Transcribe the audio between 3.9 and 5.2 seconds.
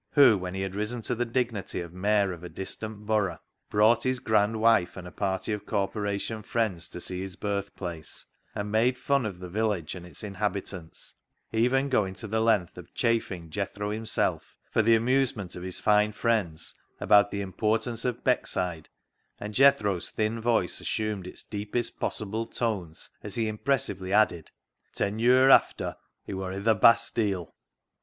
his grand wife and a